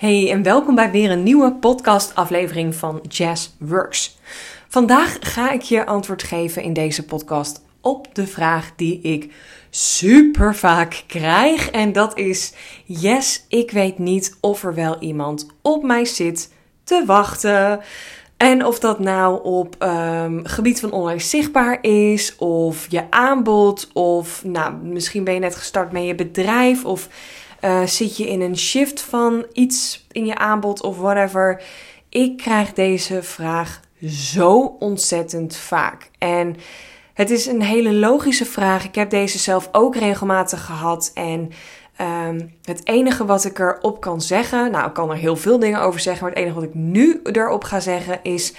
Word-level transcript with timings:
Hey 0.00 0.30
en 0.30 0.42
welkom 0.42 0.74
bij 0.74 0.90
weer 0.90 1.10
een 1.10 1.22
nieuwe 1.22 1.52
podcast-aflevering 1.54 2.74
van 2.74 3.00
Jazz 3.08 3.50
Works. 3.58 4.18
Vandaag 4.68 5.16
ga 5.20 5.50
ik 5.50 5.62
je 5.62 5.86
antwoord 5.86 6.22
geven 6.22 6.62
in 6.62 6.72
deze 6.72 7.04
podcast 7.04 7.62
op 7.80 8.14
de 8.14 8.26
vraag 8.26 8.72
die 8.76 9.00
ik 9.00 9.32
super 9.70 10.54
vaak 10.54 11.04
krijg. 11.06 11.70
En 11.70 11.92
dat 11.92 12.18
is: 12.18 12.52
Yes, 12.84 13.44
ik 13.48 13.70
weet 13.70 13.98
niet 13.98 14.36
of 14.40 14.64
er 14.64 14.74
wel 14.74 15.00
iemand 15.00 15.46
op 15.62 15.82
mij 15.82 16.04
zit 16.04 16.52
te 16.84 17.02
wachten. 17.06 17.80
En 18.36 18.64
of 18.64 18.78
dat 18.78 18.98
nou 18.98 19.42
op 19.44 19.76
um, 19.82 20.46
gebied 20.46 20.80
van 20.80 20.92
online 20.92 21.20
zichtbaar 21.20 21.78
is, 21.82 22.36
of 22.36 22.86
je 22.90 23.10
aanbod, 23.10 23.90
of 23.92 24.44
nou, 24.44 24.74
misschien 24.74 25.24
ben 25.24 25.34
je 25.34 25.40
net 25.40 25.56
gestart 25.56 25.92
met 25.92 26.04
je 26.04 26.14
bedrijf, 26.14 26.84
of 26.84 27.08
uh, 27.64 27.82
zit 27.82 28.16
je 28.16 28.28
in 28.28 28.40
een 28.40 28.58
shift 28.58 29.00
van 29.00 29.46
iets 29.52 30.06
in 30.10 30.26
je 30.26 30.36
aanbod 30.36 30.82
of 30.82 30.96
whatever. 30.98 31.62
Ik 32.08 32.36
krijg 32.36 32.72
deze 32.72 33.22
vraag 33.22 33.80
zo 34.08 34.76
ontzettend 34.78 35.56
vaak. 35.56 36.10
En 36.18 36.56
het 37.14 37.30
is 37.30 37.46
een 37.46 37.62
hele 37.62 37.92
logische 37.92 38.44
vraag. 38.44 38.84
Ik 38.84 38.94
heb 38.94 39.10
deze 39.10 39.38
zelf 39.38 39.68
ook 39.72 39.96
regelmatig 39.96 40.64
gehad. 40.64 41.10
En 41.14 41.50
um, 42.00 42.54
het 42.64 42.86
enige 42.86 43.24
wat 43.24 43.44
ik 43.44 43.58
erop 43.58 44.00
kan 44.00 44.20
zeggen, 44.20 44.70
nou, 44.70 44.86
ik 44.86 44.94
kan 44.94 45.10
er 45.10 45.16
heel 45.16 45.36
veel 45.36 45.58
dingen 45.58 45.80
over 45.80 46.00
zeggen, 46.00 46.22
maar 46.22 46.32
het 46.32 46.42
enige 46.42 46.54
wat 46.54 46.68
ik 46.68 46.74
nu 46.74 47.20
erop 47.22 47.64
ga 47.64 47.80
zeggen 47.80 48.18
is: 48.22 48.52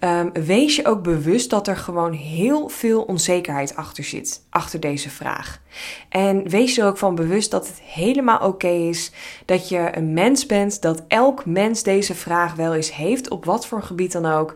um, 0.00 0.32
wees 0.32 0.76
je 0.76 0.86
ook 0.86 1.02
bewust 1.02 1.50
dat 1.50 1.68
er 1.68 1.76
gewoon 1.76 2.12
heel 2.12 2.68
veel 2.68 3.02
onzekerheid 3.02 3.76
achter 3.76 4.04
zit, 4.04 4.42
achter 4.50 4.80
deze 4.80 5.10
vraag. 5.10 5.60
En 6.08 6.48
wees 6.48 6.74
je 6.74 6.84
ook 6.84 6.98
van 6.98 7.14
bewust 7.14 7.50
dat 7.50 7.66
het 7.66 7.80
helemaal 7.80 8.38
oké 8.38 8.68
is 8.68 9.12
dat 9.44 9.68
je 9.68 9.96
een 9.96 10.12
mens 10.12 10.46
bent, 10.46 10.82
dat 10.82 11.02
elk 11.08 11.46
mens 11.46 11.82
deze 11.82 12.14
vraag 12.14 12.54
wel 12.54 12.74
eens 12.74 12.94
heeft, 12.94 13.30
op 13.30 13.44
wat 13.44 13.66
voor 13.66 13.82
gebied 13.82 14.12
dan 14.12 14.26
ook. 14.26 14.54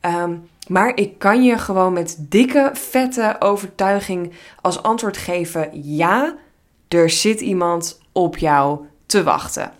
Um, 0.00 0.50
maar 0.68 0.96
ik 0.96 1.18
kan 1.18 1.42
je 1.42 1.58
gewoon 1.58 1.92
met 1.92 2.16
dikke, 2.18 2.70
vette 2.72 3.36
overtuiging 3.38 4.32
als 4.60 4.82
antwoord 4.82 5.16
geven: 5.16 5.70
ja, 5.96 6.36
er 6.88 7.10
zit 7.10 7.40
iemand 7.40 8.00
op 8.12 8.36
jou 8.36 8.80
te 9.06 9.22
wachten. 9.22 9.72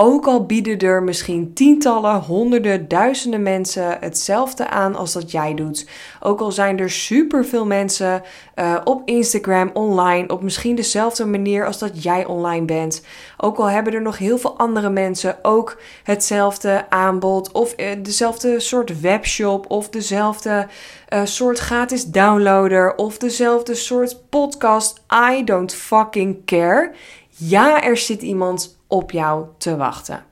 Ook 0.00 0.26
al 0.26 0.46
bieden 0.46 0.78
er 0.78 1.02
misschien 1.02 1.54
tientallen, 1.54 2.20
honderden, 2.20 2.88
duizenden 2.88 3.42
mensen 3.42 3.98
hetzelfde 4.00 4.68
aan 4.68 4.96
als 4.96 5.12
dat 5.12 5.30
jij 5.30 5.54
doet. 5.54 5.88
Ook 6.20 6.40
al 6.40 6.52
zijn 6.52 6.78
er 6.78 6.90
superveel 6.90 7.66
mensen 7.66 8.22
uh, 8.56 8.76
op 8.84 9.02
Instagram 9.04 9.70
online 9.72 10.28
op 10.28 10.42
misschien 10.42 10.74
dezelfde 10.74 11.26
manier 11.26 11.66
als 11.66 11.78
dat 11.78 12.02
jij 12.02 12.26
online 12.26 12.64
bent. 12.64 13.02
Ook 13.36 13.58
al 13.58 13.70
hebben 13.70 13.92
er 13.92 14.02
nog 14.02 14.18
heel 14.18 14.38
veel 14.38 14.58
andere 14.58 14.90
mensen 14.90 15.38
ook 15.42 15.80
hetzelfde 16.02 16.90
aanbod 16.90 17.52
of 17.52 17.74
uh, 17.76 17.86
dezelfde 18.02 18.60
soort 18.60 19.00
webshop 19.00 19.70
of 19.70 19.88
dezelfde 19.88 20.66
uh, 21.14 21.20
soort 21.24 21.58
gratis 21.58 22.04
downloader 22.04 22.94
of 22.94 23.18
dezelfde 23.18 23.74
soort 23.74 24.28
podcast. 24.28 25.00
I 25.32 25.44
don't 25.44 25.74
fucking 25.74 26.44
care. 26.44 26.92
Ja, 27.28 27.82
er 27.82 27.96
zit 27.96 28.22
iemand 28.22 28.77
op 28.88 29.10
jou 29.10 29.46
te 29.58 29.76
wachten. 29.76 30.24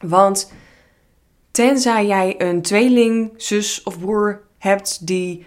Want 0.00 0.52
tenzij 1.50 2.06
jij 2.06 2.40
een 2.40 2.62
tweeling, 2.62 3.32
zus 3.36 3.82
of 3.82 3.98
broer 3.98 4.42
hebt 4.58 5.06
die 5.06 5.46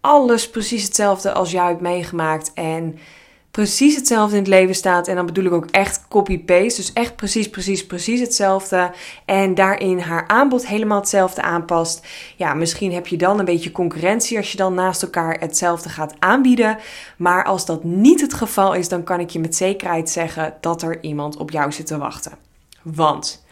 alles 0.00 0.50
precies 0.50 0.82
hetzelfde 0.82 1.32
als 1.32 1.50
jou 1.50 1.68
hebt 1.68 1.80
meegemaakt 1.80 2.52
en 2.52 2.98
precies 3.58 3.96
hetzelfde 3.96 4.36
in 4.36 4.42
het 4.42 4.50
leven 4.50 4.74
staat. 4.74 5.08
En 5.08 5.16
dan 5.16 5.26
bedoel 5.26 5.44
ik 5.44 5.52
ook 5.52 5.66
echt 5.70 6.04
copy-paste. 6.08 6.80
Dus 6.80 6.92
echt 6.92 7.16
precies, 7.16 7.50
precies, 7.50 7.86
precies 7.86 8.20
hetzelfde. 8.20 8.90
En 9.24 9.54
daarin 9.54 9.98
haar 9.98 10.28
aanbod 10.28 10.66
helemaal 10.66 10.98
hetzelfde 10.98 11.42
aanpast. 11.42 12.06
Ja, 12.36 12.54
misschien 12.54 12.92
heb 12.92 13.06
je 13.06 13.16
dan 13.16 13.38
een 13.38 13.44
beetje 13.44 13.72
concurrentie 13.72 14.36
als 14.36 14.50
je 14.52 14.56
dan 14.56 14.74
naast 14.74 15.02
elkaar 15.02 15.36
hetzelfde 15.40 15.88
gaat 15.88 16.14
aanbieden. 16.18 16.78
Maar 17.16 17.44
als 17.44 17.66
dat 17.66 17.84
niet 17.84 18.20
het 18.20 18.34
geval 18.34 18.74
is, 18.74 18.88
dan 18.88 19.04
kan 19.04 19.20
ik 19.20 19.30
je 19.30 19.38
met 19.38 19.56
zekerheid 19.56 20.10
zeggen 20.10 20.54
dat 20.60 20.82
er 20.82 21.02
iemand 21.02 21.36
op 21.36 21.50
jou 21.50 21.72
zit 21.72 21.86
te 21.86 21.98
wachten. 21.98 22.32
Want 22.82 23.44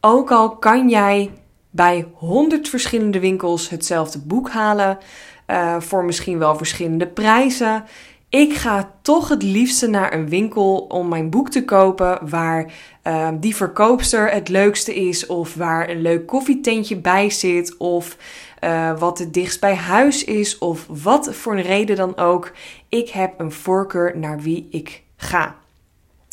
ook 0.00 0.30
al 0.30 0.56
kan 0.56 0.88
jij 0.88 1.30
bij 1.70 2.06
100 2.14 2.68
verschillende 2.68 3.20
winkels 3.20 3.68
hetzelfde 3.68 4.18
boek 4.18 4.50
halen. 4.50 4.98
Uh, 5.46 5.80
voor 5.80 6.04
misschien 6.04 6.38
wel 6.38 6.56
verschillende 6.56 7.06
prijzen. 7.06 7.84
Ik 8.30 8.54
ga 8.54 8.94
toch 9.02 9.28
het 9.28 9.42
liefste 9.42 9.86
naar 9.86 10.12
een 10.12 10.28
winkel 10.28 10.78
om 10.78 11.08
mijn 11.08 11.30
boek 11.30 11.50
te 11.50 11.64
kopen 11.64 12.28
waar 12.28 12.72
uh, 13.04 13.28
die 13.34 13.56
verkoopster 13.56 14.30
het 14.30 14.48
leukste 14.48 14.94
is, 14.94 15.26
of 15.26 15.54
waar 15.54 15.88
een 15.88 16.02
leuk 16.02 16.26
koffietentje 16.26 16.96
bij 16.96 17.30
zit, 17.30 17.76
of 17.76 18.16
uh, 18.64 18.98
wat 18.98 19.18
het 19.18 19.34
dichtst 19.34 19.60
bij 19.60 19.74
huis 19.74 20.24
is, 20.24 20.58
of 20.58 20.86
wat 20.88 21.34
voor 21.34 21.56
een 21.56 21.62
reden 21.62 21.96
dan 21.96 22.16
ook. 22.16 22.52
Ik 22.88 23.08
heb 23.08 23.40
een 23.40 23.52
voorkeur 23.52 24.18
naar 24.18 24.40
wie 24.40 24.68
ik 24.70 25.02
ga. 25.16 25.56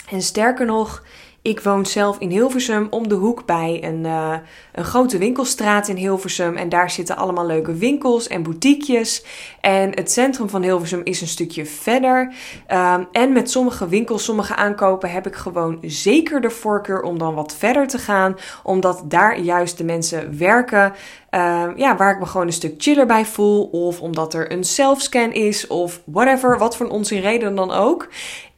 En 0.09 0.22
sterker 0.22 0.66
nog, 0.66 1.03
ik 1.45 1.59
woon 1.59 1.85
zelf 1.85 2.19
in 2.19 2.29
Hilversum 2.29 2.88
om 2.89 3.07
de 3.07 3.16
hoek 3.16 3.45
bij 3.45 3.83
een, 3.83 4.06
uh, 4.06 4.35
een 4.72 4.83
grote 4.83 5.17
winkelstraat 5.17 5.88
in 5.88 5.95
Hilversum. 5.95 6.56
En 6.56 6.69
daar 6.69 6.89
zitten 6.89 7.17
allemaal 7.17 7.45
leuke 7.45 7.73
winkels 7.73 8.28
en 8.28 8.44
boutiquejes. 8.44 9.25
En 9.61 9.89
het 9.89 10.11
centrum 10.11 10.50
van 10.50 10.61
Hilversum 10.61 11.01
is 11.03 11.22
een 11.22 11.28
stukje 11.28 11.66
verder. 11.66 12.33
Um, 12.72 13.07
en 13.11 13.33
met 13.33 13.51
sommige 13.51 13.88
winkels, 13.88 14.23
sommige 14.23 14.56
aankopen 14.56 15.11
heb 15.11 15.28
ik 15.28 15.35
gewoon 15.35 15.78
zeker 15.81 16.41
de 16.41 16.50
voorkeur 16.50 17.01
om 17.01 17.17
dan 17.17 17.33
wat 17.33 17.56
verder 17.56 17.88
te 17.88 17.97
gaan. 17.97 18.35
Omdat 18.63 19.03
daar 19.06 19.39
juist 19.39 19.77
de 19.77 19.83
mensen 19.83 20.38
werken. 20.38 20.94
Uh, 21.31 21.63
ja, 21.75 21.95
waar 21.95 22.13
ik 22.13 22.19
me 22.19 22.25
gewoon 22.25 22.47
een 22.47 22.53
stuk 22.53 22.73
chiller 22.77 23.06
bij 23.06 23.25
voel. 23.25 23.63
Of 23.66 24.01
omdat 24.01 24.33
er 24.33 24.51
een 24.51 24.63
selfscan 24.63 25.31
is. 25.31 25.67
Of 25.67 26.01
whatever, 26.06 26.57
wat 26.57 26.77
voor 26.77 26.88
onzin 26.88 27.22
reden 27.22 27.56
dan 27.56 27.72
ook. 27.72 28.07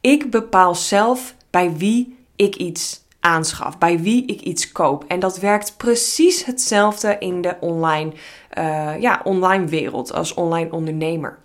Ik 0.00 0.30
bepaal 0.30 0.74
zelf 0.74 1.34
bij 1.50 1.72
wie 1.76 2.17
ik 2.38 2.56
iets 2.56 3.06
aanschaf, 3.20 3.78
bij 3.78 4.00
wie 4.00 4.26
ik 4.26 4.40
iets 4.40 4.72
koop. 4.72 5.04
En 5.08 5.20
dat 5.20 5.38
werkt 5.38 5.76
precies 5.76 6.44
hetzelfde 6.44 7.16
in 7.18 7.40
de 7.40 7.56
online, 7.60 8.12
uh, 8.58 9.00
ja, 9.00 9.20
online 9.24 9.66
wereld 9.66 10.12
als 10.12 10.34
online 10.34 10.72
ondernemer. 10.72 11.38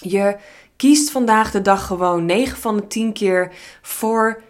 Je 0.00 0.36
kiest 0.76 1.10
vandaag 1.10 1.50
de 1.50 1.62
dag 1.62 1.86
gewoon 1.86 2.24
9 2.24 2.58
van 2.58 2.76
de 2.76 2.86
10 2.86 3.12
keer 3.12 3.52
voor 3.82 4.42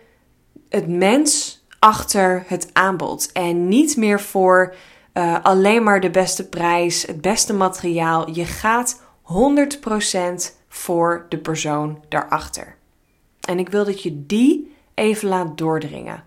het 0.69 0.89
mens 0.89 1.65
achter 1.79 2.45
het 2.47 2.71
aanbod. 2.73 3.33
En 3.33 3.69
niet 3.69 3.97
meer 3.97 4.21
voor 4.21 4.75
uh, 5.15 5.37
alleen 5.43 5.83
maar 5.83 6.01
de 6.01 6.11
beste 6.11 6.49
prijs, 6.49 7.07
het 7.07 7.21
beste 7.21 7.53
materiaal. 7.53 8.31
Je 8.31 8.45
gaat 8.45 9.01
100% 9.23 10.59
voor 10.69 11.27
de 11.29 11.39
persoon 11.39 12.05
daarachter. 12.09 12.77
En 13.41 13.59
ik 13.59 13.69
wil 13.69 13.85
dat 13.85 14.03
je 14.03 14.27
die 14.27 14.79
even 15.01 15.29
laat 15.29 15.59
doordringen. 15.59 16.25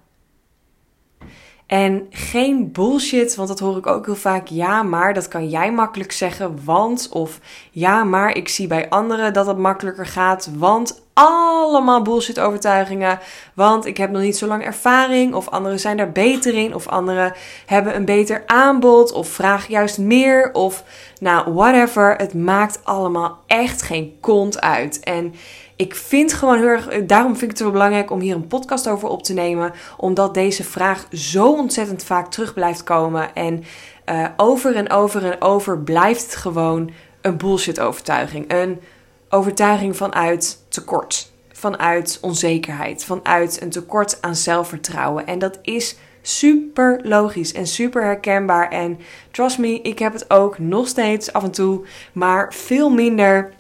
En 1.66 2.07
geen 2.09 2.72
bullshit, 2.72 3.35
want 3.35 3.47
dat 3.47 3.59
hoor 3.59 3.78
ik 3.78 3.88
ook 3.88 4.06
heel 4.06 4.16
vaak. 4.16 4.47
Ja, 4.47 4.84
maar 4.84 5.13
dat 5.13 5.28
kan 5.28 5.50
jij 5.50 5.72
makkelijk 5.72 6.11
zeggen, 6.11 6.66
want. 6.66 7.09
Of 7.09 7.39
ja, 7.72 8.03
maar 8.03 8.35
ik 8.35 8.47
zie 8.47 8.67
bij 8.67 8.89
anderen 8.89 9.34
dat 9.34 9.47
het 9.47 9.57
makkelijker 9.57 10.06
gaat, 10.06 10.50
want. 10.57 11.03
Allemaal 11.13 12.01
bullshit 12.01 12.40
overtuigingen. 12.40 13.19
Want 13.53 13.85
ik 13.85 13.97
heb 13.97 14.12
nog 14.12 14.22
niet 14.22 14.38
zo 14.38 14.47
lang 14.47 14.63
ervaring. 14.63 15.34
Of 15.34 15.50
anderen 15.50 15.79
zijn 15.79 15.97
daar 15.97 16.12
beter 16.12 16.53
in. 16.53 16.75
Of 16.75 16.88
anderen 16.88 17.34
hebben 17.66 17.96
een 17.96 18.06
beter 18.06 18.44
aanbod. 18.46 19.12
Of 19.12 19.28
vragen 19.28 19.72
juist 19.72 19.97
meer. 19.97 20.50
Of 20.53 20.84
nou, 21.19 21.53
whatever. 21.53 22.16
Het 22.16 22.34
maakt 22.34 22.79
allemaal 22.84 23.40
echt 23.47 23.81
geen 23.81 24.18
kont 24.19 24.62
uit. 24.62 25.00
En 25.00 25.34
ik 25.75 25.96
vind 25.96 26.34
gewoon 26.34 26.57
heel 26.57 26.68
erg, 26.68 27.06
daarom 27.06 27.31
vind 27.31 27.44
ik 27.44 27.50
het 27.50 27.59
wel 27.59 27.72
belangrijk 27.72 28.12
om 28.12 28.19
hier 28.19 28.35
een 28.35 28.47
podcast 28.47 28.88
over 28.88 29.09
op 29.09 29.23
te 29.23 29.34
nemen. 29.34 29.73
Omdat 29.97 30.34
deze 30.34 30.64
vraag 30.64 31.08
zo 31.11 31.52
ontzettend 31.52 32.03
vaak 32.03 32.32
terug 32.32 32.53
blijft 32.53 32.84
komen. 32.84 33.35
En 33.35 33.64
uh, 34.05 34.26
over 34.38 34.76
en 34.76 34.90
over 34.90 35.32
en 35.32 35.41
over 35.41 35.79
blijft 35.79 36.26
het 36.26 36.35
gewoon 36.35 36.91
een 37.22 37.38
bullshit 37.38 37.79
overtuiging. 37.79 38.52
Een 38.52 38.82
overtuiging 39.29 39.97
vanuit 39.97 40.63
tekort. 40.73 41.31
Vanuit 41.52 42.17
onzekerheid. 42.22 43.05
Vanuit 43.05 43.61
een 43.61 43.70
tekort 43.70 44.22
aan 44.22 44.35
zelfvertrouwen. 44.35 45.28
En 45.28 45.40
dat 45.40 45.59
is 45.61 45.96
super 46.22 46.99
logisch 47.03 47.53
en 47.53 47.67
super 47.67 48.03
herkenbaar. 48.03 48.70
En 48.70 48.99
trust 49.31 49.58
me, 49.58 49.81
ik 49.81 49.99
heb 49.99 50.14
het 50.14 50.29
ook 50.29 50.59
nog 50.59 50.87
steeds 50.87 51.34
af 51.34 51.43
en 51.43 51.52
toe. 51.52 51.85
Maar 52.14 52.53
veel 52.53 52.90
minder 52.90 53.53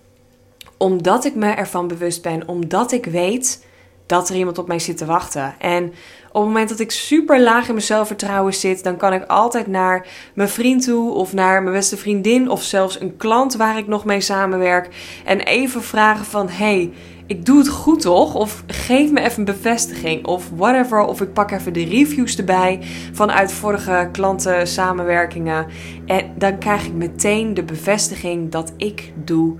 omdat 0.77 1.25
ik 1.25 1.35
me 1.35 1.49
ervan 1.49 1.87
bewust 1.87 2.21
ben, 2.21 2.47
omdat 2.47 2.91
ik 2.91 3.05
weet 3.05 3.65
dat 4.05 4.29
er 4.29 4.35
iemand 4.35 4.57
op 4.57 4.67
mij 4.67 4.79
zit 4.79 4.97
te 4.97 5.05
wachten. 5.05 5.55
En 5.59 5.93
op 6.33 6.41
het 6.41 6.51
moment 6.51 6.69
dat 6.69 6.79
ik 6.79 6.91
super 6.91 7.41
laag 7.41 7.67
in 7.67 7.73
mijn 7.73 7.85
zelfvertrouwen 7.85 8.53
zit, 8.53 8.83
dan 8.83 8.97
kan 8.97 9.13
ik 9.13 9.23
altijd 9.23 9.67
naar 9.67 10.07
mijn 10.33 10.49
vriend 10.49 10.83
toe 10.83 11.11
of 11.11 11.33
naar 11.33 11.63
mijn 11.63 11.75
beste 11.75 11.97
vriendin 11.97 12.49
of 12.49 12.63
zelfs 12.63 13.01
een 13.01 13.17
klant 13.17 13.55
waar 13.55 13.77
ik 13.77 13.87
nog 13.87 14.05
mee 14.05 14.21
samenwerk 14.21 14.89
en 15.25 15.39
even 15.39 15.83
vragen 15.83 16.25
van 16.25 16.49
hey, 16.49 16.91
ik 17.25 17.45
doe 17.45 17.57
het 17.57 17.67
goed 17.67 18.01
toch? 18.01 18.35
Of 18.35 18.63
geef 18.67 19.11
me 19.11 19.19
even 19.21 19.39
een 19.39 19.45
bevestiging. 19.45 20.25
Of 20.25 20.49
whatever. 20.55 21.05
Of 21.05 21.21
ik 21.21 21.33
pak 21.33 21.51
even 21.51 21.73
de 21.73 21.85
reviews 21.85 22.37
erbij 22.37 22.79
vanuit 23.11 23.51
vorige 23.51 24.09
klanten 24.11 24.67
samenwerkingen. 24.67 25.65
En 26.05 26.33
dan 26.37 26.57
krijg 26.57 26.85
ik 26.85 26.93
meteen 26.93 27.53
de 27.53 27.63
bevestiging 27.63 28.51
dat 28.51 28.73
ik 28.77 29.13
doe. 29.23 29.57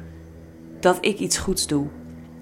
Dat 0.80 0.98
ik 1.02 1.20
iets 1.20 1.38
goeds 1.38 1.68
doe. 1.68 1.88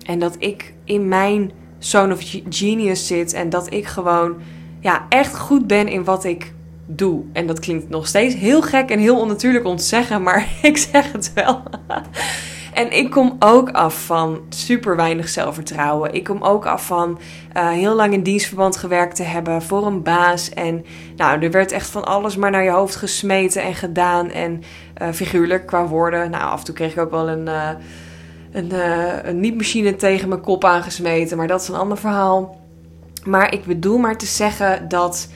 En 0.05 0.19
dat 0.19 0.35
ik 0.39 0.73
in 0.83 1.07
mijn 1.07 1.51
zone 1.83 2.13
of 2.13 2.39
genius 2.49 3.07
zit. 3.07 3.33
En 3.33 3.49
dat 3.49 3.73
ik 3.73 3.85
gewoon 3.85 4.35
ja, 4.79 5.05
echt 5.09 5.37
goed 5.37 5.67
ben 5.67 5.87
in 5.87 6.03
wat 6.03 6.23
ik 6.23 6.53
doe. 6.85 7.23
En 7.33 7.47
dat 7.47 7.59
klinkt 7.59 7.89
nog 7.89 8.07
steeds 8.07 8.35
heel 8.35 8.61
gek 8.61 8.89
en 8.89 8.99
heel 8.99 9.19
onnatuurlijk 9.19 9.65
om 9.65 9.75
te 9.75 9.83
zeggen. 9.83 10.23
Maar 10.23 10.47
ik 10.61 10.77
zeg 10.77 11.11
het 11.11 11.31
wel. 11.33 11.63
En 12.73 12.97
ik 12.97 13.11
kom 13.11 13.35
ook 13.39 13.69
af 13.69 14.05
van 14.05 14.39
super 14.49 14.95
weinig 14.95 15.29
zelfvertrouwen. 15.29 16.13
Ik 16.13 16.23
kom 16.23 16.43
ook 16.43 16.65
af 16.65 16.85
van 16.85 17.19
uh, 17.57 17.69
heel 17.69 17.95
lang 17.95 18.13
in 18.13 18.23
dienstverband 18.23 18.77
gewerkt 18.77 19.15
te 19.15 19.23
hebben 19.23 19.61
voor 19.61 19.85
een 19.85 20.03
baas. 20.03 20.49
En 20.49 20.85
nou, 21.15 21.41
er 21.41 21.51
werd 21.51 21.71
echt 21.71 21.89
van 21.89 22.05
alles 22.05 22.35
maar 22.35 22.51
naar 22.51 22.63
je 22.63 22.69
hoofd 22.69 22.95
gesmeten 22.95 23.63
en 23.63 23.75
gedaan. 23.75 24.29
En 24.29 24.63
uh, 25.01 25.07
figuurlijk 25.09 25.65
qua 25.65 25.87
woorden. 25.87 26.31
Nou, 26.31 26.43
af 26.43 26.59
en 26.59 26.65
toe 26.65 26.75
kreeg 26.75 26.91
ik 26.91 26.99
ook 26.99 27.11
wel 27.11 27.29
een, 27.29 27.47
uh, 27.47 27.69
een, 28.51 28.71
een 29.27 29.39
niet-machine 29.39 29.95
tegen 29.95 30.29
mijn 30.29 30.41
kop 30.41 30.65
aangesmeten. 30.65 31.37
Maar 31.37 31.47
dat 31.47 31.61
is 31.61 31.67
een 31.67 31.75
ander 31.75 31.97
verhaal. 31.97 32.59
Maar 33.25 33.53
ik 33.53 33.65
bedoel 33.65 33.97
maar 33.97 34.17
te 34.17 34.25
zeggen 34.25 34.87
dat 34.87 35.29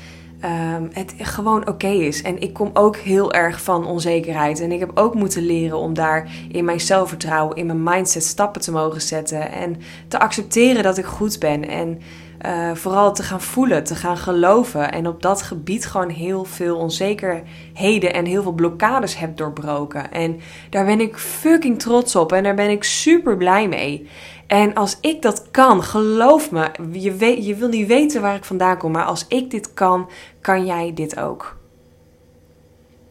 um, 0.43 0.89
het 0.93 1.13
gewoon 1.17 1.67
oké 1.67 1.87
is. 1.87 2.21
En 2.21 2.41
ik 2.41 2.53
kom 2.53 2.69
ook 2.73 2.97
heel 2.97 3.33
erg 3.33 3.61
van 3.61 3.85
onzekerheid. 3.85 4.59
En 4.59 4.71
ik 4.71 4.79
heb 4.79 4.91
ook 4.93 5.15
moeten 5.15 5.45
leren 5.45 5.77
om 5.77 5.93
daar 5.93 6.31
in 6.51 6.65
mijn 6.65 6.79
zelfvertrouwen, 6.79 7.55
in 7.55 7.65
mijn 7.65 7.83
mindset 7.83 8.23
stappen 8.23 8.61
te 8.61 8.71
mogen 8.71 9.01
zetten. 9.01 9.51
En 9.51 9.77
te 10.07 10.19
accepteren 10.19 10.83
dat 10.83 10.97
ik 10.97 11.05
goed 11.05 11.39
ben. 11.39 11.67
En 11.67 12.01
uh, 12.45 12.75
vooral 12.75 13.13
te 13.13 13.23
gaan 13.23 13.41
voelen, 13.41 13.83
te 13.83 13.95
gaan 13.95 14.17
geloven. 14.17 14.91
En 14.91 15.07
op 15.07 15.21
dat 15.21 15.41
gebied 15.41 15.85
gewoon 15.85 16.09
heel 16.09 16.43
veel 16.43 16.77
onzekerheden 16.77 18.13
en 18.13 18.25
heel 18.25 18.41
veel 18.41 18.51
blokkades 18.51 19.17
heb 19.17 19.37
doorbroken. 19.37 20.11
En 20.11 20.39
daar 20.69 20.85
ben 20.85 21.01
ik 21.01 21.17
fucking 21.17 21.79
trots 21.79 22.15
op. 22.15 22.31
En 22.31 22.43
daar 22.43 22.55
ben 22.55 22.69
ik 22.69 22.83
super 22.83 23.37
blij 23.37 23.67
mee. 23.67 24.09
En 24.47 24.73
als 24.73 24.97
ik 25.01 25.21
dat 25.21 25.51
kan, 25.51 25.83
geloof 25.83 26.51
me, 26.51 26.71
je, 26.91 27.11
weet, 27.11 27.45
je 27.45 27.55
wil 27.55 27.67
niet 27.67 27.87
weten 27.87 28.21
waar 28.21 28.35
ik 28.35 28.45
vandaan 28.45 28.77
kom, 28.77 28.91
maar 28.91 29.05
als 29.05 29.25
ik 29.27 29.51
dit 29.51 29.73
kan, 29.73 30.09
kan 30.41 30.65
jij 30.65 30.91
dit 30.93 31.19
ook. 31.19 31.57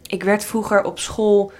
Ik 0.06 0.22
werd 0.22 0.44
vroeger 0.44 0.84
op 0.84 0.98
school 0.98 1.52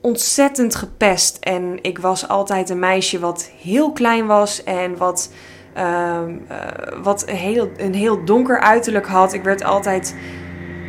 ontzettend 0.00 0.74
gepest 0.74 1.36
en 1.36 1.78
ik 1.82 1.98
was 1.98 2.28
altijd 2.28 2.70
een 2.70 2.78
meisje 2.78 3.18
wat 3.18 3.50
heel 3.60 3.92
klein 3.92 4.26
was 4.26 4.64
en 4.64 4.96
wat, 4.96 5.30
uh, 5.78 6.20
wat 7.02 7.24
heel, 7.30 7.70
een 7.76 7.94
heel 7.94 8.24
donker 8.24 8.60
uiterlijk 8.60 9.06
had. 9.06 9.32
Ik 9.32 9.42
werd 9.42 9.64
altijd 9.64 10.14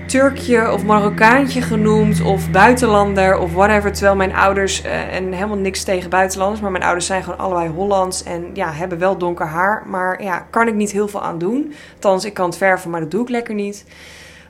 Turkje 0.10 0.72
of 0.72 0.84
Marokkaantje 0.84 1.62
genoemd 1.62 2.22
of 2.22 2.52
buitenlander 2.52 3.38
of 3.38 3.54
whatever. 3.54 3.92
Terwijl 3.92 4.16
mijn 4.16 4.36
ouders, 4.36 4.86
uh, 4.86 5.16
en 5.16 5.32
helemaal 5.32 5.58
niks 5.58 5.84
tegen 5.84 6.10
buitenlanders, 6.10 6.62
maar 6.62 6.72
mijn 6.72 6.84
ouders 6.84 7.06
zijn 7.06 7.24
gewoon 7.24 7.40
allebei 7.40 7.70
Hollands 7.70 8.24
en 8.24 8.50
ja, 8.54 8.72
hebben 8.72 9.00
wel 9.00 9.18
donker 9.18 9.46
haar. 9.46 9.84
Maar 9.88 10.24
ja, 10.24 10.46
kan 10.50 10.68
ik 10.68 10.74
niet 10.74 10.92
heel 10.92 11.08
veel 11.08 11.22
aan 11.22 11.38
doen. 11.38 11.74
Althans, 11.94 12.26
ik 12.26 12.34
kan 12.34 12.46
het 12.46 12.58
verven, 12.58 12.90
maar 12.90 13.00
dat 13.00 13.12
doe 13.12 13.22
ik 13.22 13.30
lekker 13.30 13.54
niet. 13.54 13.86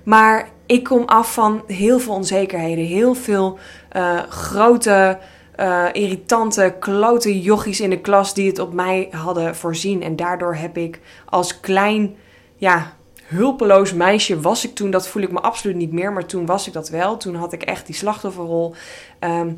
Maar 0.04 0.48
ik 0.66 0.84
kom 0.84 1.04
af 1.06 1.34
van 1.34 1.64
heel 1.68 2.00
veel 2.00 2.14
onzekerheden, 2.14 2.86
heel 2.86 3.14
veel 3.14 3.58
uh, 3.96 4.20
grote, 4.30 5.18
uh, 5.60 5.86
irritante, 5.92 6.76
klote 6.80 7.42
jochies 7.42 7.80
in 7.80 7.90
de 7.90 8.00
klas 8.00 8.34
die 8.34 8.48
het 8.48 8.60
op 8.60 8.74
mij 8.74 9.08
hadden 9.12 9.56
voorzien. 9.56 10.04
En 10.04 10.16
daardoor 10.16 10.56
heb 10.56 10.78
ik 10.78 11.00
als 11.26 11.60
klein, 11.60 12.16
ja, 12.56 12.94
hulpeloos 13.26 13.94
meisje 13.94 14.40
was 14.40 14.66
ik 14.66 14.76
toen. 14.76 14.92
Dat 14.92 15.08
voel 15.08 15.24
ik 15.24 15.32
me 15.32 15.40
absoluut 15.40 15.76
niet 15.76 15.92
meer, 15.92 16.14
maar 16.14 16.26
toen 16.26 16.46
was 16.46 16.68
ik 16.68 16.74
dat 16.74 16.90
wel. 16.90 17.18
Toen 17.18 17.36
had 17.36 17.54
ik 17.54 17.64
echt 17.64 17.86
die 17.86 17.96
slachtofferrol. 17.96 18.76
Um, 19.20 19.58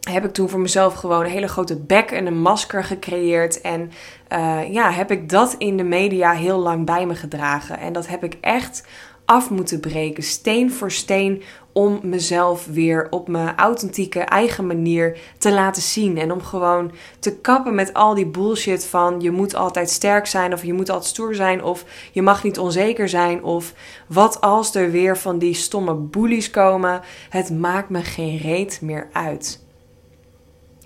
heb 0.00 0.24
ik 0.24 0.32
toen 0.32 0.48
voor 0.48 0.60
mezelf 0.60 0.94
gewoon 0.94 1.24
een 1.24 1.30
hele 1.30 1.48
grote 1.48 1.76
bek 1.76 2.10
en 2.10 2.26
een 2.26 2.40
masker 2.40 2.84
gecreëerd. 2.84 3.60
En 3.60 3.92
uh, 4.32 4.72
ja, 4.72 4.90
heb 4.90 5.10
ik 5.10 5.28
dat 5.28 5.54
in 5.58 5.76
de 5.76 5.82
media 5.82 6.32
heel 6.32 6.58
lang 6.58 6.86
bij 6.86 7.06
me 7.06 7.14
gedragen. 7.14 7.78
En 7.78 7.92
dat 7.92 8.08
heb 8.08 8.24
ik 8.24 8.36
echt 8.40 8.86
af 9.30 9.50
moeten 9.50 9.80
breken, 9.80 10.22
steen 10.22 10.72
voor 10.72 10.90
steen, 10.90 11.42
om 11.72 12.00
mezelf 12.02 12.66
weer 12.66 13.06
op 13.10 13.28
mijn 13.28 13.56
authentieke 13.56 14.20
eigen 14.20 14.66
manier 14.66 15.18
te 15.38 15.52
laten 15.52 15.82
zien. 15.82 16.18
En 16.18 16.32
om 16.32 16.42
gewoon 16.42 16.92
te 17.18 17.36
kappen 17.36 17.74
met 17.74 17.94
al 17.94 18.14
die 18.14 18.26
bullshit 18.26 18.86
van 18.86 19.20
je 19.20 19.30
moet 19.30 19.54
altijd 19.54 19.90
sterk 19.90 20.26
zijn 20.26 20.52
of 20.52 20.64
je 20.64 20.72
moet 20.72 20.90
altijd 20.90 21.10
stoer 21.10 21.34
zijn 21.34 21.64
of 21.64 21.84
je 22.12 22.22
mag 22.22 22.44
niet 22.44 22.58
onzeker 22.58 23.08
zijn 23.08 23.44
of 23.44 23.74
wat 24.06 24.40
als 24.40 24.74
er 24.74 24.90
weer 24.90 25.18
van 25.18 25.38
die 25.38 25.54
stomme 25.54 25.94
bullies 25.94 26.50
komen. 26.50 27.00
Het 27.28 27.50
maakt 27.50 27.88
me 27.88 28.02
geen 28.02 28.38
reet 28.38 28.78
meer 28.82 29.08
uit. 29.12 29.64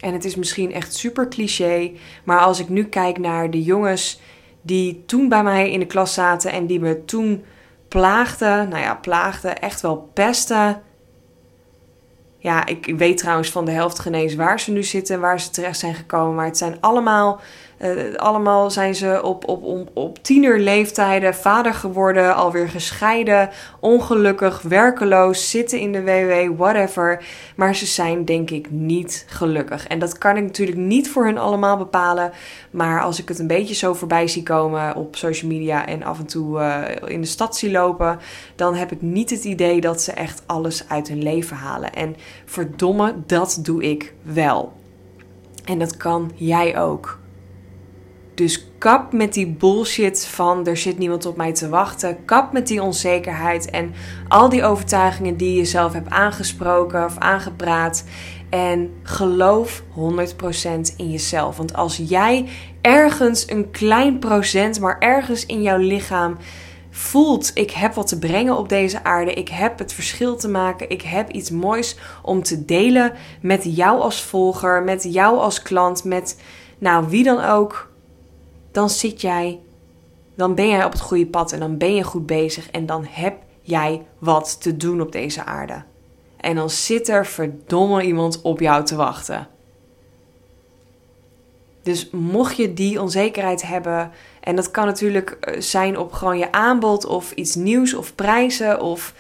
En 0.00 0.12
het 0.12 0.25
is 0.25 0.37
misschien 0.37 0.73
echt 0.73 0.94
super 0.94 1.29
cliché, 1.29 1.93
maar 2.25 2.41
als 2.41 2.61
ik 2.61 2.69
nu 2.69 2.85
kijk 2.85 3.19
naar 3.19 3.50
de 3.50 3.62
jongens 3.62 4.20
die 4.62 5.02
toen 5.06 5.29
bij 5.29 5.43
mij 5.43 5.70
in 5.70 5.79
de 5.79 5.87
klas 5.87 6.14
zaten 6.14 6.52
en 6.52 6.67
die 6.67 6.81
me 6.81 7.05
toen 7.05 7.44
plaagde, 7.94 8.67
nou 8.69 8.82
ja, 8.82 8.94
plaagde, 8.94 9.49
echt 9.49 9.81
wel 9.81 10.11
pesten. 10.14 10.82
Ja, 12.38 12.67
ik 12.67 12.94
weet 12.96 13.19
trouwens 13.19 13.50
van 13.50 13.64
de 13.64 13.70
helft 13.70 13.99
genees 13.99 14.35
waar 14.35 14.61
ze 14.61 14.70
nu 14.70 14.82
zitten, 14.82 15.20
waar 15.20 15.41
ze 15.41 15.50
terecht 15.50 15.79
zijn 15.79 15.94
gekomen. 15.94 16.35
Maar 16.35 16.46
het 16.46 16.56
zijn 16.56 16.76
allemaal 16.81 17.41
uh, 17.81 18.15
allemaal 18.15 18.71
zijn 18.71 18.94
ze 18.94 19.21
op, 19.23 19.49
op, 19.49 19.62
op, 19.62 19.91
op 19.93 20.23
tienerleeftijden 20.23 21.35
vader 21.35 21.75
geworden, 21.75 22.35
alweer 22.35 22.69
gescheiden, 22.69 23.50
ongelukkig, 23.81 24.62
werkeloos, 24.62 25.50
zitten 25.50 25.79
in 25.79 25.93
de 25.93 26.03
WW, 26.03 26.56
whatever. 26.56 27.25
Maar 27.56 27.75
ze 27.75 27.87
zijn 27.87 28.25
denk 28.25 28.50
ik 28.50 28.71
niet 28.71 29.25
gelukkig. 29.29 29.87
En 29.87 29.99
dat 29.99 30.19
kan 30.19 30.37
ik 30.37 30.43
natuurlijk 30.43 30.79
niet 30.79 31.11
voor 31.11 31.25
hun 31.25 31.38
allemaal 31.38 31.76
bepalen. 31.76 32.32
Maar 32.71 33.03
als 33.03 33.21
ik 33.21 33.29
het 33.29 33.38
een 33.38 33.47
beetje 33.47 33.75
zo 33.75 33.94
voorbij 33.94 34.29
zie 34.29 34.43
komen 34.43 34.97
op 34.97 35.17
social 35.17 35.50
media 35.50 35.87
en 35.87 36.03
af 36.03 36.19
en 36.19 36.27
toe 36.27 36.59
uh, 36.59 37.11
in 37.11 37.20
de 37.20 37.27
stad 37.27 37.56
zie 37.56 37.70
lopen, 37.70 38.19
dan 38.55 38.75
heb 38.75 38.93
ik 38.93 39.03
niet 39.03 39.31
het 39.31 39.44
idee 39.44 39.81
dat 39.81 40.03
ze 40.03 40.12
echt 40.12 40.43
alles 40.47 40.88
uit 40.88 41.09
hun 41.09 41.23
leven 41.23 41.56
halen. 41.56 41.93
En 41.93 42.17
verdomme, 42.44 43.15
dat 43.27 43.59
doe 43.62 43.82
ik 43.82 44.15
wel. 44.23 44.73
En 45.65 45.79
dat 45.79 45.97
kan 45.97 46.32
jij 46.35 46.79
ook. 46.79 47.19
Dus 48.35 48.67
kap 48.79 49.13
met 49.13 49.33
die 49.33 49.47
bullshit 49.47 50.27
van 50.27 50.67
er 50.67 50.77
zit 50.77 50.99
niemand 50.99 51.27
op 51.27 51.37
mij 51.37 51.53
te 51.53 51.69
wachten. 51.69 52.25
Kap 52.25 52.53
met 52.53 52.67
die 52.67 52.82
onzekerheid 52.82 53.70
en 53.70 53.94
al 54.29 54.49
die 54.49 54.65
overtuigingen 54.65 55.37
die 55.37 55.56
je 55.56 55.65
zelf 55.65 55.93
hebt 55.93 56.11
aangesproken 56.11 57.05
of 57.05 57.19
aangepraat. 57.19 58.05
En 58.51 58.94
geloof 59.03 59.82
100% 59.82 59.94
in 60.97 61.11
jezelf. 61.11 61.56
Want 61.56 61.75
als 61.75 61.97
jij 61.97 62.49
ergens 62.81 63.51
een 63.51 63.70
klein 63.70 64.19
procent, 64.19 64.81
maar 64.81 64.99
ergens 64.99 65.47
in 65.47 65.63
jouw 65.63 65.79
lichaam 65.79 66.37
voelt: 66.91 67.51
ik 67.55 67.70
heb 67.70 67.94
wat 67.94 68.08
te 68.08 68.19
brengen 68.19 68.56
op 68.56 68.69
deze 68.69 69.05
aarde, 69.05 69.32
ik 69.32 69.49
heb 69.49 69.79
het 69.79 69.93
verschil 69.93 70.37
te 70.37 70.49
maken, 70.49 70.91
ik 70.91 71.03
heb 71.03 71.31
iets 71.31 71.51
moois 71.51 71.97
om 72.23 72.43
te 72.43 72.65
delen 72.65 73.13
met 73.41 73.77
jou 73.77 74.01
als 74.01 74.23
volger, 74.23 74.82
met 74.82 75.03
jou 75.03 75.39
als 75.39 75.63
klant, 75.63 76.05
met 76.05 76.41
nou 76.79 77.08
wie 77.08 77.25
dan 77.25 77.44
ook 77.44 77.93
dan 78.75 78.91
zit 78.91 79.21
jij, 79.21 79.61
dan 80.35 80.55
ben 80.55 80.69
jij 80.69 80.85
op 80.85 80.93
het 80.93 81.01
goede 81.01 81.27
pad 81.27 81.53
en 81.53 81.61
dan 81.61 81.79
ben 81.79 81.95
je 81.95 82.03
goed 82.03 82.27
bezig 82.27 82.71
en 82.71 82.87
dan 82.87 83.07
heb 83.11 83.35
jij 83.61 84.07
wat 84.19 84.63
te 84.63 84.77
doen 84.77 85.01
op 85.01 85.13
deze 85.13 85.45
aarde. 85.45 85.83
En 86.37 86.55
dan 86.55 86.71
zit 86.71 87.09
er 87.09 87.27
verdomme 87.27 88.03
iemand 88.03 88.43
op 88.43 88.61
jou 88.61 88.85
te 88.85 88.97
wachten. 88.97 89.49
Dus 91.83 92.11
mocht 92.11 92.57
je 92.57 92.75
die 92.75 93.01
onzekerheid 93.01 93.63
hebben, 93.63 94.11
en 94.41 94.57
dat 94.57 94.71
kan 94.71 94.87
natuurlijk 94.87 95.31
eh, 95.31 95.61
zijn 95.61 95.99
op 95.99 96.13
gewoon 96.13 96.39
je 96.39 96.53
aanbod 96.53 97.07
of 97.07 97.33
iets 97.33 97.55
nieuws 97.55 97.95
of 97.95 98.15
prijzen 98.15 98.81
of, 98.81 99.15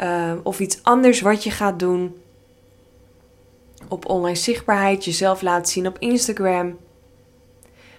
uh, 0.00 0.32
of 0.42 0.60
iets 0.60 0.78
anders 0.82 1.20
wat 1.20 1.44
je 1.44 1.50
gaat 1.50 1.78
doen. 1.78 2.16
Op 3.88 4.08
online 4.08 4.36
zichtbaarheid, 4.36 5.04
jezelf 5.04 5.42
laten 5.42 5.72
zien 5.72 5.86
op 5.86 5.98
Instagram. 5.98 6.76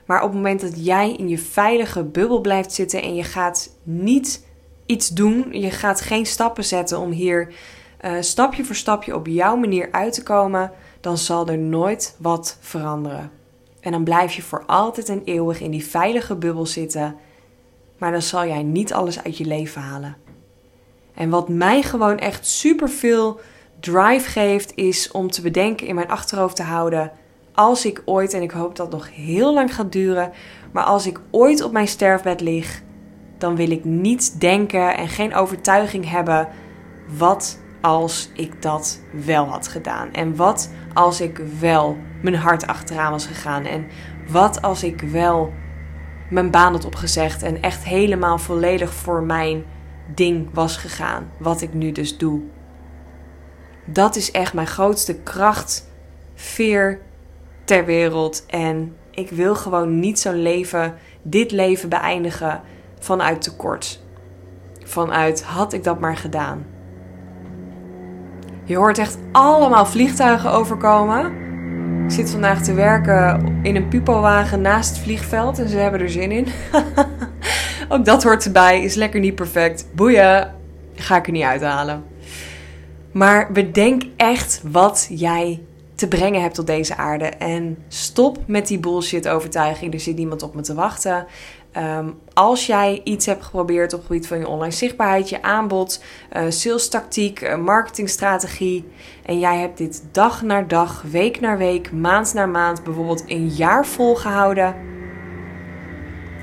Maar 0.06 0.18
op 0.22 0.28
het 0.28 0.36
moment 0.36 0.62
dat 0.62 0.86
jij 0.86 1.14
in 1.14 1.30
je 1.30 1.38
veilige 1.38 2.04
bubbel 2.04 2.42
blijft 2.42 2.74
zitten 2.74 3.02
en 3.02 3.16
je 3.16 3.24
gaat 3.24 3.70
niet 3.84 4.48
iets 4.86 5.10
doen, 5.10 5.48
je 5.52 5.72
gaat 5.72 6.02
geen 6.02 6.26
stappen 6.26 6.64
zetten 6.64 7.00
om 7.00 7.12
hier 7.12 7.54
uh, 8.02 8.12
stapje 8.20 8.66
voor 8.66 8.76
stapje 8.76 9.16
op 9.16 9.28
jouw 9.28 9.56
manier 9.56 9.92
uit 9.92 10.14
te 10.14 10.24
komen, 10.24 10.72
dan 11.02 11.18
zal 11.18 11.48
er 11.48 11.58
nooit 11.58 12.16
wat 12.20 12.58
veranderen. 12.60 13.32
En 13.80 13.92
dan 13.92 14.04
blijf 14.04 14.34
je 14.34 14.42
voor 14.42 14.64
altijd 14.66 15.10
en 15.10 15.22
eeuwig 15.24 15.62
in 15.62 15.72
die 15.72 15.86
veilige 15.86 16.36
bubbel 16.36 16.66
zitten, 16.66 17.16
maar 17.98 18.12
dan 18.12 18.22
zal 18.22 18.46
jij 18.46 18.64
niet 18.64 18.94
alles 18.94 19.24
uit 19.24 19.38
je 19.38 19.46
leven 19.46 19.82
halen. 19.82 20.18
En 21.14 21.30
wat 21.30 21.50
mij 21.50 21.82
gewoon 21.82 22.18
echt 22.18 22.48
super 22.48 22.90
veel 22.90 23.40
drive 23.80 24.30
geeft, 24.30 24.76
is 24.76 25.12
om 25.12 25.32
te 25.32 25.42
bedenken 25.42 25.88
in 25.88 25.96
mijn 25.96 26.10
achterhoofd 26.10 26.56
te 26.56 26.64
houden: 26.64 27.12
als 27.56 27.86
ik 27.86 28.02
ooit, 28.06 28.34
en 28.34 28.42
ik 28.42 28.52
hoop 28.52 28.76
dat 28.76 28.92
nog 28.92 29.16
heel 29.16 29.54
lang 29.54 29.76
gaat 29.76 29.92
duren, 29.92 30.32
maar 30.72 30.84
als 30.84 31.08
ik 31.08 31.20
ooit 31.32 31.62
op 31.64 31.72
mijn 31.72 31.88
sterfbed 31.88 32.42
lig, 32.42 32.82
dan 33.38 33.56
wil 33.56 33.72
ik 33.72 33.86
niet 33.86 34.40
denken 34.40 34.98
en 34.98 35.08
geen 35.08 35.36
overtuiging 35.36 36.10
hebben. 36.10 36.48
Wat 37.18 37.60
als 37.82 38.30
ik 38.34 38.62
dat 38.62 39.00
wel 39.26 39.46
had 39.46 39.68
gedaan? 39.68 40.14
En 40.14 40.36
wat 40.36 40.72
als 40.94 41.22
ik 41.22 41.42
wel 41.60 41.98
mijn 42.22 42.36
hart 42.36 42.68
achteraan 42.68 43.12
was 43.12 43.26
gegaan? 43.26 43.66
En 43.66 43.88
wat 44.28 44.62
als 44.62 44.84
ik 44.84 45.02
wel 45.02 45.54
mijn 46.30 46.52
baan 46.52 46.72
had 46.72 46.86
opgezegd 46.86 47.44
en 47.44 47.62
echt 47.62 47.84
helemaal 47.84 48.38
volledig 48.38 48.94
voor 48.94 49.24
mijn 49.24 49.64
ding 50.16 50.50
was 50.54 50.78
gegaan? 50.78 51.32
Wat 51.40 51.62
ik 51.62 51.74
nu 51.74 51.92
dus 51.92 52.18
doe. 52.18 52.42
Dat 53.86 54.16
is 54.16 54.32
echt 54.32 54.54
mijn 54.54 54.68
grootste 54.68 55.16
kracht, 55.16 55.90
veer 56.34 57.00
ter 57.66 57.86
wereld. 57.86 58.46
En 58.46 58.96
ik 59.12 59.30
wil 59.30 59.56
gewoon 59.56 60.00
niet 60.00 60.20
zo'n 60.20 60.42
leven, 60.42 60.96
dit 61.22 61.52
leven 61.52 61.90
beëindigen 61.90 62.62
vanuit 63.00 63.42
tekort. 63.42 64.04
Vanuit 64.84 65.44
had 65.44 65.74
ik 65.74 65.84
dat 65.84 66.00
maar 66.00 66.18
gedaan. 66.18 66.66
Je 68.64 68.76
hoort 68.76 68.98
echt 68.98 69.18
allemaal 69.32 69.86
vliegtuigen 69.86 70.52
overkomen. 70.52 71.44
Ik 72.04 72.12
zit 72.12 72.30
vandaag 72.30 72.64
te 72.64 72.74
werken 72.74 73.60
in 73.62 73.76
een 73.76 73.88
pupowagen 73.88 74.62
naast 74.62 74.90
het 74.90 75.04
vliegveld 75.04 75.60
en 75.60 75.70
ze 75.70 75.78
hebben 75.78 76.00
er 76.00 76.10
zin 76.10 76.32
in. 76.32 76.48
Ook 77.90 78.06
dat 78.06 78.24
hoort 78.24 78.46
erbij, 78.46 78.84
is 78.84 78.96
lekker 78.96 79.20
niet 79.20 79.36
perfect. 79.36 79.88
Boeien, 79.96 80.54
ga 80.96 81.18
ik 81.18 81.26
er 81.26 81.32
niet 81.32 81.44
uithalen. 81.44 82.04
Maar 83.12 83.52
bedenk 83.52 84.04
echt 84.18 84.62
wat 84.72 85.08
jij 85.10 85.62
te 85.96 86.08
brengen 86.08 86.42
hebt 86.42 86.60
op 86.60 86.66
deze 86.66 86.96
aarde. 86.96 87.26
En 87.26 87.78
stop 87.88 88.38
met 88.48 88.68
die 88.68 88.80
bullshit 88.80 89.28
overtuiging. 89.28 89.94
Er 89.94 90.00
zit 90.00 90.16
niemand 90.16 90.44
op 90.44 90.56
me 90.56 90.62
te 90.62 90.74
wachten. 90.74 91.26
Ehm, 91.72 92.10
als 92.34 92.66
jij 92.66 93.02
iets 93.04 93.26
hebt 93.26 93.44
geprobeerd 93.44 93.94
op 93.94 94.06
gebied 94.06 94.28
van 94.28 94.40
je 94.40 94.48
online 94.48 94.74
zichtbaarheid, 94.74 95.30
je 95.30 95.42
aanbod, 95.42 96.04
uh, 96.34 96.42
sales 96.50 96.90
tactiek, 96.90 97.42
uh, 97.42 97.58
marketingstrategie. 97.58 98.88
En 99.26 99.40
jij 99.40 99.60
hebt 99.60 99.78
dit 99.78 100.04
dag 100.12 100.42
na 100.42 100.62
dag, 100.62 101.02
week 101.12 101.40
na 101.40 101.58
week, 101.58 101.92
maand 101.92 102.34
na 102.34 102.46
maand, 102.46 102.84
bijvoorbeeld 102.84 103.24
een 103.28 103.48
jaar 103.48 103.86
volgehouden. 103.86 104.76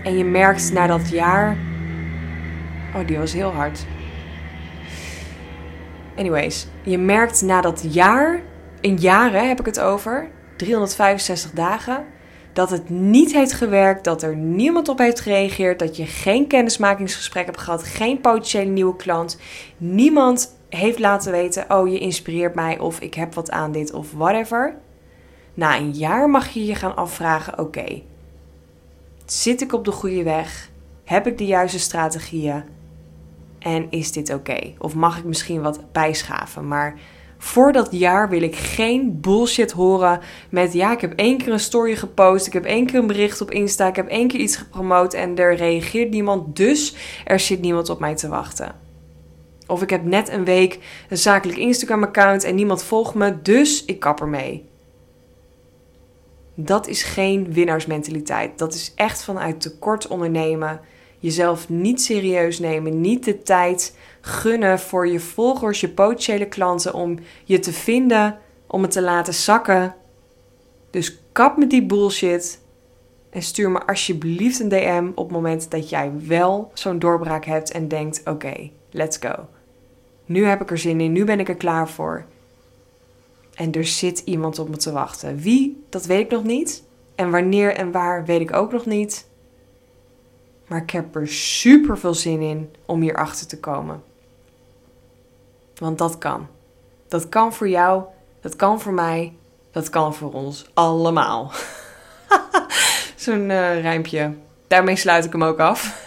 En 0.03 0.19
je 0.19 0.25
merkt 0.25 0.73
na 0.73 0.87
dat 0.87 1.09
jaar. 1.09 1.57
Oh, 2.95 3.07
die 3.07 3.19
was 3.19 3.33
heel 3.33 3.53
hard. 3.53 3.87
Anyways, 6.17 6.67
je 6.83 6.99
merkt 6.99 7.43
na 7.43 7.61
dat 7.61 7.87
jaar, 7.95 8.43
in 8.83 8.97
jaren 8.97 9.49
heb 9.49 9.61
ik 9.61 9.67
het 9.67 9.81
over, 9.81 10.29
365 10.57 11.51
dagen 11.51 12.05
dat 12.53 12.71
het 12.71 12.89
niet 12.89 13.33
heeft 13.33 13.53
gewerkt, 13.53 14.05
dat 14.05 14.23
er 14.23 14.37
niemand 14.37 14.89
op 14.89 14.99
heeft 14.99 15.21
gereageerd, 15.21 15.79
dat 15.79 15.97
je 15.97 16.07
geen 16.07 16.47
kennismakingsgesprek 16.47 17.47
hebt 17.47 17.61
gehad, 17.61 17.83
geen 17.83 18.21
potentiële 18.21 18.71
nieuwe 18.71 18.97
klant, 18.97 19.39
niemand 19.77 20.57
heeft 20.69 20.99
laten 20.99 21.33
weten: 21.33 21.65
oh, 21.69 21.89
je 21.89 21.99
inspireert 21.99 22.55
mij 22.55 22.79
of 22.79 23.01
ik 23.01 23.15
heb 23.15 23.35
wat 23.35 23.51
aan 23.51 23.73
dit 23.73 23.93
of 23.93 24.13
whatever. 24.13 24.75
Na 25.55 25.77
een 25.77 25.91
jaar 25.91 26.31
mag 26.31 26.49
je 26.49 26.65
je 26.65 26.75
gaan 26.75 26.97
afvragen: 26.97 27.59
oké, 27.59 28.03
zit 29.25 29.61
ik 29.61 29.73
op 29.73 29.85
de 29.85 29.93
goede 29.93 30.23
weg? 30.23 30.71
Heb 31.05 31.27
ik 31.27 31.39
de 31.39 31.47
juiste 31.47 31.79
strategieën? 31.79 32.65
En 33.59 33.91
is 33.91 34.13
dit 34.13 34.35
oké? 34.35 34.73
Of 34.79 34.95
mag 34.95 35.19
ik 35.19 35.25
misschien 35.25 35.63
wat 35.63 35.93
bijschaven? 35.93 36.69
Maar 36.69 36.95
voor 37.43 37.73
dat 37.73 37.89
jaar 37.91 38.29
wil 38.29 38.43
ik 38.43 38.57
geen 38.57 39.21
bullshit 39.21 39.73
horen 39.73 40.21
met 40.51 40.73
ja, 40.73 40.93
ik 40.93 41.01
heb 41.01 41.13
één 41.13 41.39
keer 41.39 41.53
een 41.53 41.61
story 41.61 41.97
gepost, 41.97 42.47
ik 42.47 42.53
heb 42.53 42.65
één 42.65 42.87
keer 42.87 42.99
een 42.99 43.07
bericht 43.07 43.41
op 43.41 43.51
Insta, 43.51 43.87
ik 43.87 43.97
heb 43.97 44.09
één 44.09 44.29
keer 44.29 44.41
iets 44.41 44.57
gepromoot 44.57 45.15
en 45.15 45.37
er 45.37 45.55
reageert 45.55 46.11
niemand, 46.11 46.57
dus 46.57 46.95
er 47.25 47.41
zit 47.41 47.61
niemand 47.61 47.89
op 47.89 48.01
mij 48.01 48.17
te 48.17 48.29
wachten. 48.29 48.75
Of 49.67 49.83
ik 49.83 49.91
heb 49.91 50.05
net 50.05 50.29
een 50.29 50.45
week 50.45 50.79
een 51.09 51.19
zakelijk 51.19 51.59
Instagram-account 51.59 52.45
en 52.45 52.55
niemand 52.55 52.83
volgt 52.83 53.15
me, 53.15 53.43
dus 53.43 53.85
ik 53.85 54.01
kap 54.01 54.21
ermee. 54.21 54.69
Dat 56.55 56.87
is 56.87 57.03
geen 57.03 57.53
winnaarsmentaliteit. 57.53 58.59
Dat 58.59 58.75
is 58.75 58.93
echt 58.95 59.25
vanuit 59.25 59.61
tekort 59.61 60.07
ondernemen. 60.07 60.81
Jezelf 61.23 61.69
niet 61.69 62.03
serieus 62.03 62.59
nemen, 62.59 63.01
niet 63.01 63.25
de 63.25 63.43
tijd 63.43 63.97
gunnen 64.21 64.79
voor 64.79 65.09
je 65.09 65.21
volgers, 65.21 65.81
je 65.81 65.89
potentiële 65.89 66.47
klanten 66.47 66.95
om 66.95 67.19
je 67.45 67.59
te 67.59 67.73
vinden, 67.73 68.39
om 68.67 68.83
het 68.83 68.91
te 68.91 69.03
laten 69.03 69.35
zakken. 69.35 69.95
Dus 70.91 71.19
kap 71.33 71.57
met 71.57 71.71
die 71.71 71.87
bullshit 71.87 72.61
en 73.31 73.43
stuur 73.43 73.71
me 73.71 73.87
alsjeblieft 73.87 74.61
een 74.61 74.69
DM 74.69 75.11
op 75.15 75.25
het 75.25 75.37
moment 75.37 75.71
dat 75.71 75.89
jij 75.89 76.13
wel 76.27 76.71
zo'n 76.75 76.99
doorbraak 76.99 77.45
hebt 77.45 77.71
en 77.71 77.89
denkt: 77.89 78.23
oké, 78.25 78.71
let's 78.91 79.17
go. 79.21 79.49
Nu 80.25 80.45
heb 80.45 80.61
ik 80.61 80.71
er 80.71 80.79
zin 80.79 81.01
in, 81.01 81.13
nu 81.13 81.25
ben 81.25 81.41
ik 81.41 81.49
er 81.49 81.57
klaar 81.57 81.89
voor. 81.89 82.25
En 83.55 83.73
er 83.73 83.87
zit 83.87 84.23
iemand 84.25 84.59
op 84.59 84.69
me 84.69 84.77
te 84.77 84.93
wachten. 84.93 85.37
Wie, 85.37 85.85
dat 85.89 86.07
weet 86.07 86.25
ik 86.25 86.31
nog 86.31 86.45
niet. 86.45 86.83
En 87.15 87.31
wanneer 87.31 87.75
en 87.75 87.93
waar 87.93 88.25
weet 88.25 88.41
ik 88.41 88.53
ook 88.53 88.73
nog 88.73 88.87
niet. 88.87 89.31
Maar 90.73 90.83
ik 90.83 90.91
heb 90.91 91.15
er 91.15 91.29
super 91.29 91.99
veel 91.99 92.15
zin 92.15 92.41
in 92.41 92.75
om 92.87 93.01
hier 93.01 93.17
achter 93.17 93.47
te 93.47 93.61
komen. 93.61 94.03
Want 95.75 95.99
dat 95.99 96.19
kan. 96.19 96.47
Dat 97.09 97.29
kan 97.29 97.53
voor 97.53 97.69
jou, 97.69 98.03
dat 98.41 98.57
kan 98.57 98.81
voor 98.81 98.93
mij, 98.93 99.33
dat 99.71 99.91
kan 99.91 100.15
voor 100.15 100.33
ons 100.33 100.67
allemaal. 100.75 101.53
Zo'n 103.17 103.51
uh, 103.51 103.81
rijmpje. 103.81 104.35
Daarmee 104.67 104.97
sluit 104.97 105.25
ik 105.25 105.33
hem 105.33 105.45
ook 105.45 105.59
af. 105.59 106.05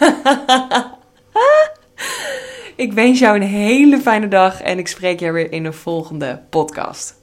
ik 2.84 2.92
wens 2.92 3.18
jou 3.18 3.36
een 3.36 3.48
hele 3.48 3.98
fijne 3.98 4.28
dag 4.28 4.60
en 4.60 4.78
ik 4.78 4.88
spreek 4.88 5.20
je 5.20 5.32
weer 5.32 5.52
in 5.52 5.64
een 5.64 5.74
volgende 5.74 6.42
podcast. 6.50 7.14